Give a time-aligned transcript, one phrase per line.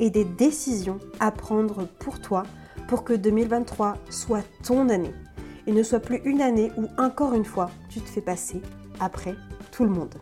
[0.00, 2.44] et des décisions à prendre pour toi
[2.88, 5.14] pour que 2023 soit ton année
[5.66, 8.60] et ne soit plus une année où encore une fois tu te fais passer
[9.00, 9.34] après
[9.72, 10.14] tout le monde.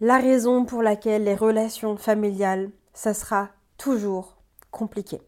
[0.00, 4.36] La raison pour laquelle les relations familiales, ça sera toujours
[4.70, 5.20] compliqué.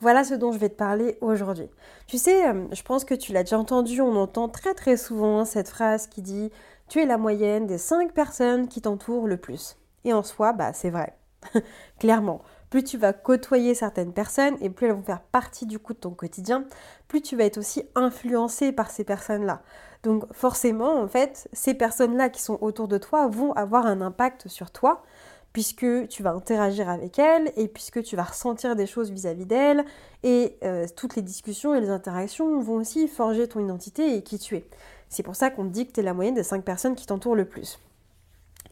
[0.00, 1.70] Voilà ce dont je vais te parler aujourd'hui.
[2.08, 5.44] Tu sais, euh, je pense que tu l'as déjà entendu, on entend très très souvent
[5.44, 6.50] cette phrase qui dit
[6.88, 9.76] Tu es la moyenne des 5 personnes qui t'entourent le plus.
[10.04, 11.16] Et en soi, bah c'est vrai.
[11.98, 12.42] Clairement,
[12.74, 15.98] plus tu vas côtoyer certaines personnes et plus elles vont faire partie du coup de
[15.98, 16.64] ton quotidien,
[17.06, 19.62] plus tu vas être aussi influencé par ces personnes-là.
[20.02, 24.48] Donc forcément, en fait, ces personnes-là qui sont autour de toi vont avoir un impact
[24.48, 25.04] sur toi
[25.52, 29.84] puisque tu vas interagir avec elles et puisque tu vas ressentir des choses vis-à-vis d'elles
[30.24, 34.40] et euh, toutes les discussions et les interactions vont aussi forger ton identité et qui
[34.40, 34.68] tu es.
[35.10, 37.36] C'est pour ça qu'on dit que tu es la moyenne des 5 personnes qui t'entourent
[37.36, 37.78] le plus.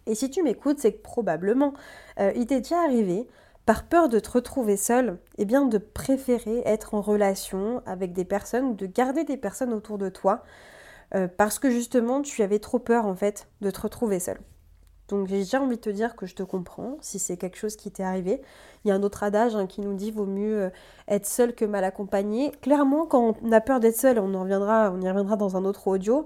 [0.06, 1.72] Et si tu m'écoutes, c'est que probablement
[2.18, 3.28] euh, il t'est déjà arrivé
[3.66, 8.24] par peur de te retrouver seul, eh bien de préférer être en relation avec des
[8.24, 10.42] personnes de garder des personnes autour de toi
[11.14, 14.38] euh, parce que justement tu avais trop peur en fait de te retrouver seul.
[15.08, 17.76] Donc j'ai déjà envie de te dire que je te comprends si c'est quelque chose
[17.76, 18.40] qui t'est arrivé.
[18.84, 20.70] Il y a un autre adage hein, qui nous dit vaut mieux euh,
[21.06, 22.50] être seul que mal accompagné.
[22.62, 25.64] Clairement, quand on a peur d'être seul, on, en reviendra, on y reviendra dans un
[25.64, 26.24] autre audio,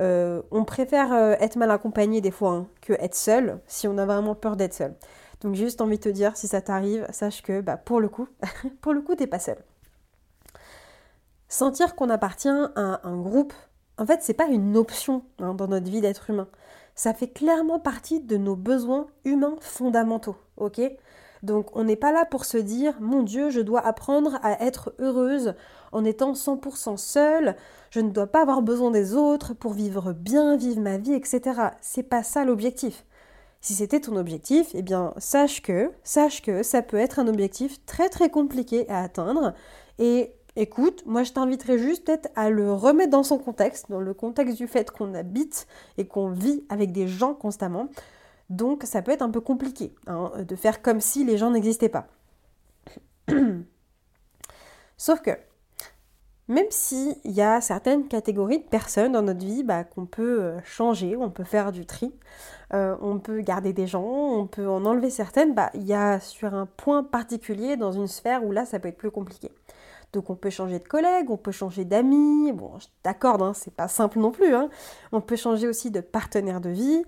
[0.00, 4.06] euh, on préfère être mal accompagné des fois hein, que être seul si on a
[4.06, 4.94] vraiment peur d'être seul.
[5.42, 8.28] Donc juste envie de te dire, si ça t'arrive, sache que bah, pour le coup,
[8.80, 9.58] pour le coup, t'es pas seul.
[11.48, 13.52] Sentir qu'on appartient à un groupe,
[13.98, 16.48] en fait, c'est pas une option hein, dans notre vie d'être humain.
[16.94, 20.80] Ça fait clairement partie de nos besoins humains fondamentaux, ok?
[21.42, 24.94] Donc on n'est pas là pour se dire mon Dieu, je dois apprendre à être
[25.00, 25.54] heureuse
[25.90, 27.56] en étant 100% seule,
[27.90, 31.40] je ne dois pas avoir besoin des autres pour vivre bien, vivre ma vie, etc.
[31.80, 33.04] C'est pas ça l'objectif.
[33.62, 37.78] Si c'était ton objectif, eh bien sache que, sache que ça peut être un objectif
[37.86, 39.54] très très compliqué à atteindre.
[40.00, 44.14] Et écoute, moi je t'inviterais juste peut-être à le remettre dans son contexte, dans le
[44.14, 47.88] contexte du fait qu'on habite et qu'on vit avec des gens constamment.
[48.50, 51.88] Donc ça peut être un peu compliqué hein, de faire comme si les gens n'existaient
[51.88, 52.08] pas.
[54.96, 55.30] Sauf que
[56.52, 60.60] même s'il y a certaines catégories de personnes dans notre vie bah, qu'on peut euh,
[60.64, 62.12] changer, on peut faire du tri,
[62.74, 66.20] euh, on peut garder des gens, on peut en enlever certaines, bah, il y a
[66.20, 69.50] sur un point particulier dans une sphère où là ça peut être plus compliqué.
[70.12, 73.74] Donc on peut changer de collègue, on peut changer d'amis, bon je t'accorde, hein, c'est
[73.74, 74.68] pas simple non plus, hein.
[75.10, 77.02] on peut changer aussi de partenaire de vie,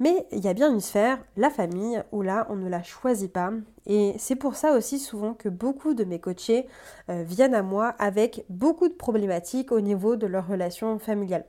[0.00, 3.32] mais il y a bien une sphère, la famille, où là, on ne la choisit
[3.32, 3.52] pas.
[3.86, 6.66] Et c'est pour ça aussi souvent que beaucoup de mes coachés
[7.10, 11.44] euh, viennent à moi avec beaucoup de problématiques au niveau de leur relation familiale.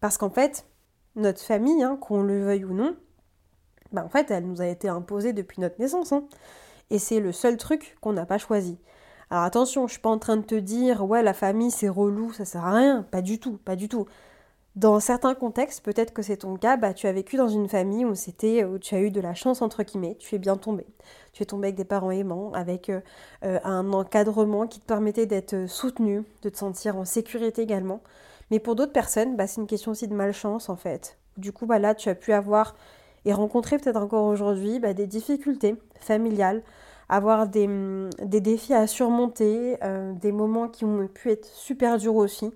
[0.00, 0.66] Parce qu'en fait,
[1.16, 2.96] notre famille, hein, qu'on le veuille ou non,
[3.92, 6.12] bah en fait, elle nous a été imposée depuis notre naissance.
[6.12, 6.24] Hein.
[6.90, 8.78] Et c'est le seul truc qu'on n'a pas choisi.
[9.30, 12.32] Alors attention, je suis pas en train de te dire ouais la famille c'est relou,
[12.32, 14.06] ça sert à rien, pas du tout, pas du tout.
[14.78, 18.04] Dans certains contextes, peut-être que c'est ton cas, bah, tu as vécu dans une famille
[18.04, 20.86] où c'était où tu as eu de la chance entre guillemets, tu es bien tombé.
[21.32, 23.00] Tu es tombé avec des parents aimants, avec euh,
[23.44, 28.02] euh, un encadrement qui te permettait d'être euh, soutenu, de te sentir en sécurité également.
[28.52, 31.18] Mais pour d'autres personnes, bah, c'est une question aussi de malchance en fait.
[31.38, 32.76] Du coup, bah, là, tu as pu avoir
[33.24, 36.62] et rencontrer peut-être encore aujourd'hui des difficultés familiales,
[37.08, 39.76] avoir des, hum, des défis à surmonter,
[40.20, 42.52] des moments qui ont pu être super durs aussi.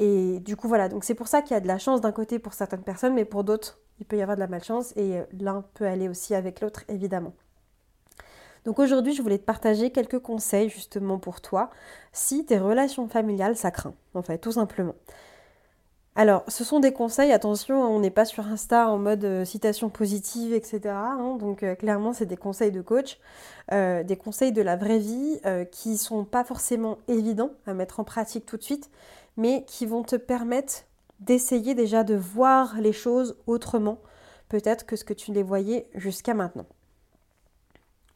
[0.00, 2.10] Et du coup, voilà, donc c'est pour ça qu'il y a de la chance d'un
[2.10, 5.18] côté pour certaines personnes, mais pour d'autres, il peut y avoir de la malchance et
[5.18, 7.34] euh, l'un peut aller aussi avec l'autre, évidemment.
[8.64, 11.70] Donc aujourd'hui, je voulais te partager quelques conseils justement pour toi
[12.12, 14.94] si tes relations familiales, ça craint, en fait, tout simplement.
[16.16, 19.90] Alors, ce sont des conseils, attention, on n'est pas sur Insta en mode euh, citation
[19.90, 20.80] positive, etc.
[20.86, 23.18] Hein, donc, euh, clairement, c'est des conseils de coach,
[23.70, 25.40] des conseils de la vraie vie
[25.70, 28.90] qui sont pas forcément évidents à mettre en pratique tout de suite,
[29.36, 30.82] mais qui vont te permettre
[31.20, 33.98] d'essayer déjà de voir les choses autrement,
[34.48, 36.66] peut-être que ce que tu les voyais jusqu'à maintenant.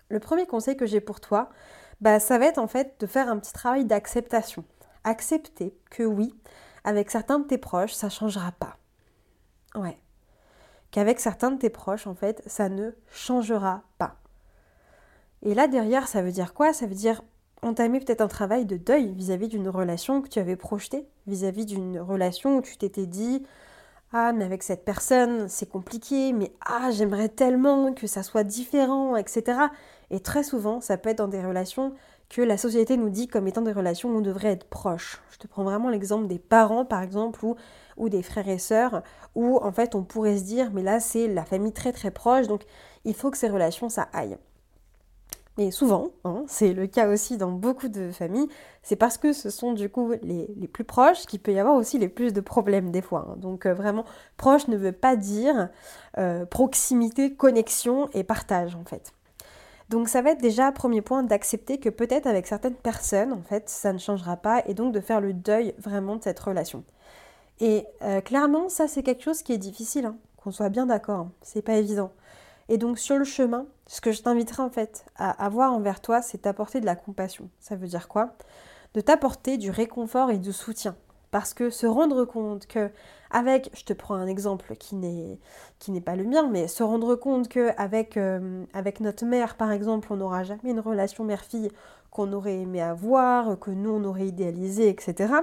[0.08, 1.50] Le premier conseil que j'ai pour toi,
[2.00, 4.64] bah, ça va être en fait de faire un petit travail d'acceptation.
[5.04, 6.34] Accepter que oui,
[6.84, 8.76] avec certains de tes proches, ça changera pas.
[9.74, 9.98] Ouais.
[10.90, 14.16] Qu'avec certains de tes proches, en fait, ça ne changera pas.
[15.42, 16.72] Et là, derrière, ça veut dire quoi?
[16.72, 17.22] Ça veut dire
[17.62, 21.98] entamer peut-être un travail de deuil vis-à-vis d'une relation que tu avais projetée, vis-à-vis d'une
[21.98, 23.44] relation où tu t'étais dit
[24.12, 29.16] Ah, mais avec cette personne, c'est compliqué, mais ah, j'aimerais tellement que ça soit différent,
[29.16, 29.58] etc.
[30.10, 31.94] Et très souvent, ça peut être dans des relations
[32.28, 35.22] que la société nous dit comme étant des relations où on devrait être proche.
[35.30, 37.56] Je te prends vraiment l'exemple des parents, par exemple, ou,
[37.96, 39.02] ou des frères et sœurs,
[39.34, 42.46] où en fait on pourrait se dire, mais là c'est la famille très très proche,
[42.46, 42.62] donc
[43.04, 44.38] il faut que ces relations ça aille.
[45.56, 48.48] Mais souvent, hein, c'est le cas aussi dans beaucoup de familles,
[48.82, 51.96] c'est parce que ce sont du coup les, plus proches qu'il peut y avoir aussi
[51.96, 53.28] les plus de problèmes des fois.
[53.30, 53.36] Hein.
[53.36, 54.04] Donc euh, vraiment,
[54.36, 55.68] proche ne veut pas dire
[56.18, 59.12] euh, proximité, connexion et partage en fait.
[59.90, 63.68] Donc ça va être déjà premier point d'accepter que peut-être avec certaines personnes, en fait,
[63.68, 66.84] ça ne changera pas et donc de faire le deuil vraiment de cette relation.
[67.60, 71.28] Et euh, clairement, ça c'est quelque chose qui est difficile, hein, qu'on soit bien d'accord,
[71.42, 72.12] c'est pas évident.
[72.68, 76.22] Et donc sur le chemin, ce que je t'inviterai en fait à avoir envers toi,
[76.22, 77.48] c'est t'apporter de la compassion.
[77.60, 78.34] Ça veut dire quoi?
[78.94, 80.96] De t'apporter du réconfort et du soutien.
[81.34, 82.92] Parce que se rendre compte que
[83.32, 85.40] avec, je te prends un exemple qui n'est
[85.80, 89.56] qui n'est pas le mien, mais se rendre compte que avec euh, avec notre mère
[89.56, 91.72] par exemple, on n'aura jamais une relation mère-fille
[92.12, 95.34] qu'on aurait aimé avoir, que nous on aurait idéalisé, etc.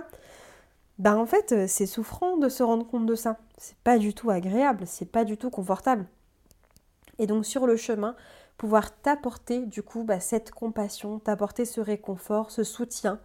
[0.97, 3.35] Ben en fait, euh, c'est souffrant de se rendre compte de ça.
[3.57, 6.05] C'est pas du tout agréable, c'est pas du tout confortable.
[7.19, 8.15] Et donc sur le chemin,
[8.57, 13.19] pouvoir t'apporter du coup bah, cette compassion, t'apporter ce réconfort, ce soutien,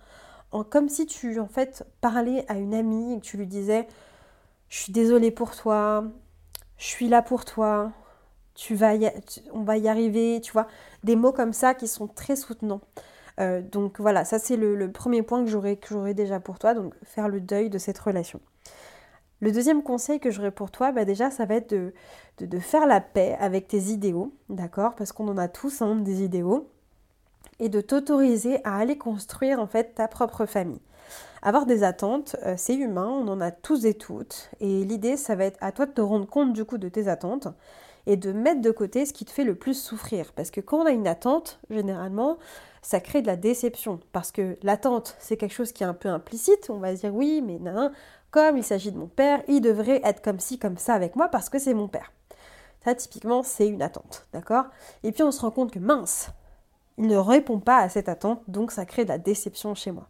[0.70, 3.86] comme si tu en fait parlais à une amie et que tu lui disais
[4.68, 6.04] je suis désolée pour toi,
[6.76, 7.92] je suis là pour toi,
[8.54, 8.92] tu vas
[9.52, 10.66] on va y arriver, tu vois,
[11.04, 12.80] des mots comme ça qui sont très soutenants.
[13.38, 17.28] Euh, donc voilà, ça c'est le, premier point que j'aurais déjà pour toi, donc faire
[17.28, 18.40] le deuil de cette relation.
[19.40, 21.92] Le deuxième conseil que j'aurais pour toi, bah déjà, ça va être de,
[22.40, 24.94] de, faire la paix avec tes idéaux, d'accord?
[24.94, 26.70] Parce qu'on en a tous hein, des idéaux.
[27.58, 30.80] Et de t'autoriser à aller construire en fait ta propre famille.
[31.42, 34.50] Avoir des attentes, euh, c'est humain, on en a tous et toutes.
[34.60, 37.08] Et l'idée, ça va être à toi de te rendre compte du coup de tes
[37.08, 37.48] attentes
[38.06, 40.32] et de mettre de côté ce qui te fait le plus souffrir.
[40.32, 42.38] Parce que quand on a une attente, généralement,
[42.82, 44.00] ça crée de la déception.
[44.12, 46.70] Parce que l'attente, c'est quelque chose qui est un peu implicite.
[46.70, 47.90] On va dire oui, mais non,
[48.30, 51.28] comme il s'agit de mon père, il devrait être comme ci, comme ça avec moi
[51.28, 52.12] parce que c'est mon père.
[52.84, 54.66] Ça, typiquement, c'est une attente, d'accord?
[55.02, 56.28] Et puis on se rend compte que mince,
[56.98, 60.08] il ne répond pas à cette attente, donc ça crée de la déception chez moi.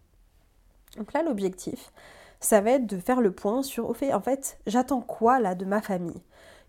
[0.96, 1.92] Donc là, l'objectif,
[2.40, 5.54] ça va être de faire le point sur, au fait, en fait, j'attends quoi là
[5.54, 6.22] de ma famille?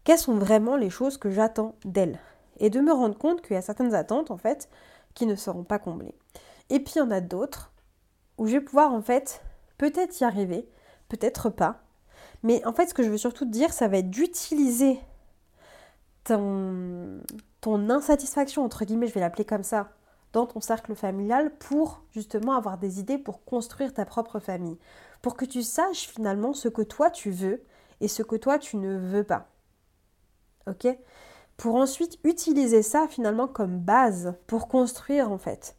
[0.04, 2.20] Quelles sont vraiment les choses que j'attends d'elle?
[2.60, 4.70] Et de me rendre compte qu'il y a certaines attentes, en fait,
[5.14, 6.16] qui ne seront pas comblées.
[6.70, 7.72] Et puis il y en a d'autres
[8.38, 9.44] où je vais pouvoir, en fait,
[9.78, 10.68] peut-être y arriver,
[11.10, 11.82] peut-être pas.
[12.44, 15.00] Mais en fait, ce que je veux surtout te dire, ça va être d'utiliser
[16.24, 17.22] ton,
[17.62, 19.90] ton insatisfaction, entre guillemets, je vais l'appeler comme ça,
[20.38, 24.78] dans ton cercle familial pour justement avoir des idées pour construire ta propre famille.
[25.24, 27.64] Pour que tu saches finalement ce que toi tu veux
[28.02, 29.48] et ce que toi tu ne veux pas.
[30.68, 30.88] Ok?
[31.58, 35.76] Pour ensuite utiliser ça finalement comme base pour construire en fait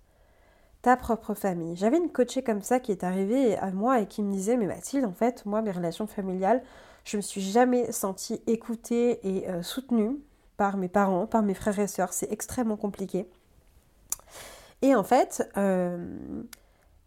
[0.83, 1.77] ta propre famille.
[1.77, 4.67] J'avais une coachée comme ça qui est arrivée à moi et qui me disait, mais
[4.67, 6.63] Mathilde, en fait, moi, mes relations familiales,
[7.05, 10.21] je me suis jamais sentie écoutée et euh, soutenue
[10.57, 12.13] par mes parents, par mes frères et sœurs.
[12.13, 13.29] C'est extrêmement compliqué.
[14.83, 15.99] Et en fait, euh,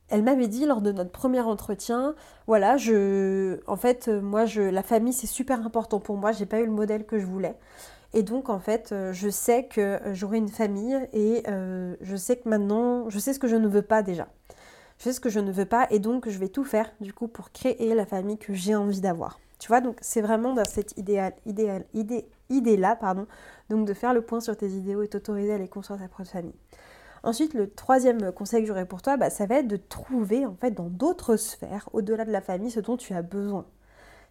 [0.10, 2.16] elle m'avait dit lors de notre premier entretien,
[2.48, 6.32] voilà, je, en fait, moi, je, la famille, c'est super important pour moi.
[6.32, 7.56] J'ai pas eu le modèle que je voulais.
[8.14, 12.16] Et donc, en fait, euh, je sais que euh, j'aurai une famille et euh, je
[12.16, 14.28] sais que maintenant, je sais ce que je ne veux pas déjà.
[14.98, 17.14] Je sais ce que je ne veux pas et donc je vais tout faire, du
[17.14, 19.40] coup, pour créer la famille que j'ai envie d'avoir.
[19.60, 23.28] Tu vois, donc c'est vraiment dans cette idéal, idéal, idée, idée-là, pardon,
[23.70, 26.30] donc de faire le point sur tes idéaux et t'autoriser à les construire ta propre
[26.30, 26.56] famille.
[27.24, 30.56] Ensuite, le troisième conseil que j'aurais pour toi, bah, ça va être de trouver en
[30.56, 33.66] fait dans d'autres sphères, au-delà de la famille, ce dont tu as besoin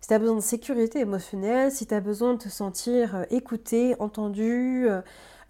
[0.01, 3.25] si tu as besoin de sécurité émotionnelle, si tu as besoin de te sentir euh,
[3.31, 5.03] écoutée, entendue, euh,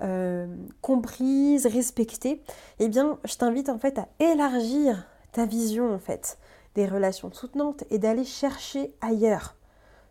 [0.03, 0.47] euh,
[0.81, 2.43] comprise, respectée,
[2.79, 6.39] eh bien, je t'invite en fait à élargir ta vision en fait
[6.75, 9.57] des relations soutenantes et d'aller chercher ailleurs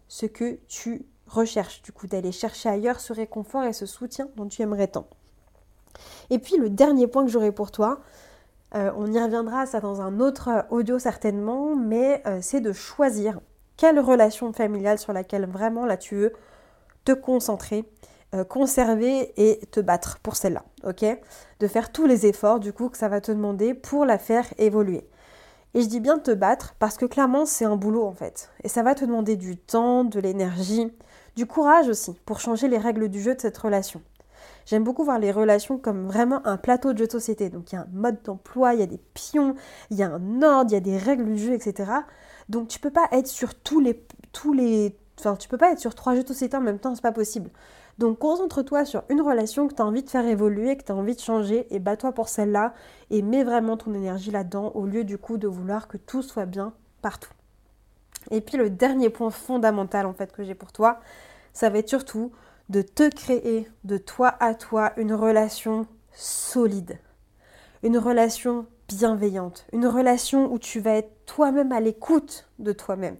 [0.07, 4.47] ce que tu recherches, du coup, d'aller chercher ailleurs ce réconfort et ce soutien dont
[4.47, 5.07] tu aimerais tant.
[6.29, 7.99] Et puis le dernier point que j'aurai pour toi,
[8.73, 13.39] on y reviendra ça dans un autre audio certainement, mais c'est de choisir
[13.77, 16.33] quelle relation familiale sur laquelle vraiment là tu veux
[17.05, 17.85] te concentrer,
[18.35, 21.05] euh, conserver et te battre pour celle-là, ok?
[21.59, 24.45] De faire tous les efforts du coup que ça va te demander pour la faire
[24.57, 25.07] évoluer.
[25.73, 28.51] Et je dis bien te battre parce que clairement c'est un boulot en fait.
[28.63, 30.91] Et ça va te demander du temps, de l'énergie,
[31.35, 34.01] du courage aussi pour changer les règles du jeu de cette relation.
[34.65, 37.49] J'aime beaucoup voir les relations comme vraiment un plateau de jeu de société.
[37.49, 39.55] Donc il y a un mode d'emploi, il y a des pions,
[39.89, 41.91] il y a un ordre, il y a des règles du jeu, etc.
[42.49, 45.79] Donc tu peux pas être sur tous les, tous les, enfin tu peux pas être
[45.79, 47.49] sur trois jeux de société en même temps, c'est pas possible.
[47.99, 50.95] Donc concentre-toi sur une relation que tu as envie de faire évoluer, que tu as
[50.95, 52.73] envie de changer, et bats-toi pour celle-là,
[53.09, 56.45] et mets vraiment ton énergie là-dedans, au lieu du coup de vouloir que tout soit
[56.45, 57.31] bien partout.
[58.31, 60.99] Et puis le dernier point fondamental en fait que j'ai pour toi,
[61.53, 62.31] ça va être surtout
[62.69, 66.99] de te créer de toi à toi une relation solide,
[67.81, 73.17] une relation bienveillante, une relation où tu vas être toi-même à l'écoute de toi-même,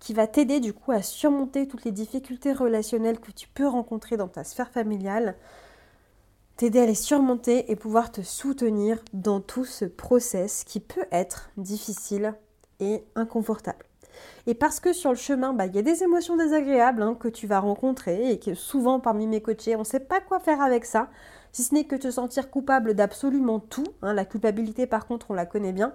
[0.00, 4.16] qui va t'aider du coup à surmonter toutes les difficultés relationnelles que tu peux rencontrer
[4.16, 5.36] dans ta sphère familiale,
[6.56, 11.50] t'aider à les surmonter et pouvoir te soutenir dans tout ce process qui peut être
[11.56, 12.34] difficile
[12.80, 13.87] et inconfortable.
[14.46, 17.28] Et parce que sur le chemin, bah, il y a des émotions désagréables hein, que
[17.28, 20.60] tu vas rencontrer et que souvent parmi mes coachés, on ne sait pas quoi faire
[20.60, 21.08] avec ça,
[21.52, 23.86] si ce n'est que te sentir coupable d'absolument tout.
[24.02, 24.14] Hein.
[24.14, 25.92] la culpabilité, par contre, on la connaît bien.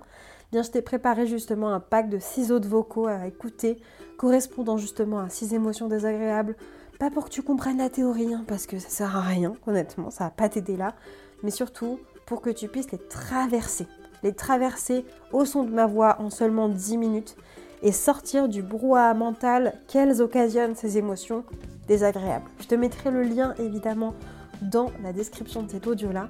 [0.51, 3.81] Bien, je t'ai préparé justement un pack de six autres vocaux à écouter,
[4.17, 6.55] correspondant justement à six émotions désagréables.
[6.99, 10.11] Pas pour que tu comprennes la théorie, hein, parce que ça sert à rien, honnêtement,
[10.11, 10.93] ça va pas t'aider là,
[11.41, 13.87] mais surtout pour que tu puisses les traverser.
[14.21, 17.35] Les traverser au son de ma voix en seulement 10 minutes
[17.83, 21.43] et sortir du brouhaha mental qu'elles occasionnent ces émotions
[21.87, 22.49] désagréables.
[22.59, 24.15] Je te mettrai le lien évidemment
[24.61, 26.29] dans la description de cet audio-là.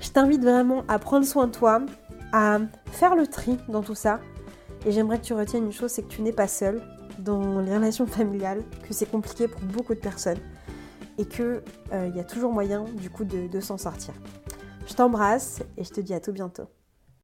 [0.00, 1.80] Je t'invite vraiment à prendre soin de toi,
[2.32, 2.58] à
[2.92, 4.20] faire le tri dans tout ça.
[4.86, 6.82] Et j'aimerais que tu retiennes une chose, c'est que tu n'es pas seul
[7.18, 10.38] dans les relations familiales, que c'est compliqué pour beaucoup de personnes
[11.18, 11.62] et qu'il
[11.92, 14.14] euh, y a toujours moyen du coup de s'en sortir.
[14.86, 16.68] Je t'embrasse et je te dis à tout bientôt.